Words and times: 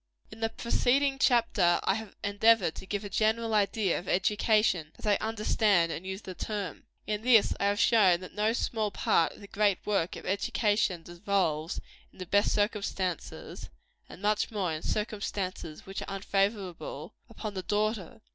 In 0.31 0.39
the 0.39 0.49
preceding 0.49 1.19
chapter 1.19 1.79
I 1.83 1.93
have 1.93 2.15
endeavored 2.23 2.73
to 2.73 2.87
give 2.87 3.03
a 3.05 3.07
general 3.07 3.53
idea 3.53 3.99
of 3.99 4.07
education, 4.07 4.93
as 4.97 5.05
I 5.05 5.15
understand 5.17 5.91
and 5.91 6.07
use 6.07 6.23
the 6.23 6.33
term. 6.33 6.85
In 7.05 7.21
this 7.21 7.53
I 7.59 7.65
have 7.65 7.79
shown 7.79 8.19
that 8.21 8.33
no 8.33 8.51
small 8.53 8.89
part 8.89 9.33
of 9.33 9.41
the 9.41 9.47
great 9.47 9.77
work 9.85 10.15
of 10.15 10.25
education 10.25 11.03
devolves, 11.03 11.79
in 12.11 12.17
the 12.17 12.25
best 12.25 12.51
circumstances 12.51 13.69
and 14.09 14.23
much 14.23 14.49
more 14.49 14.73
in 14.73 14.81
circumstances 14.81 15.85
which 15.85 16.01
are 16.01 16.09
unfavorable 16.15 17.13
upon 17.29 17.53
the 17.53 17.61
daughter. 17.61 18.21